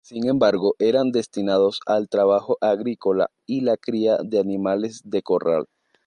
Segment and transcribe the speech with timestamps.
[0.03, 5.67] Sin embargo, eran destinados al trabajo agrícola y la cría de animales de corral.